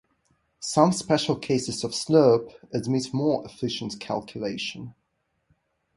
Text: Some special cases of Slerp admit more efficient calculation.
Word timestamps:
Some 0.59 0.93
special 0.93 1.35
cases 1.35 1.83
of 1.83 1.91
Slerp 1.91 2.55
admit 2.73 3.13
more 3.13 3.45
efficient 3.45 3.99
calculation. 3.99 4.95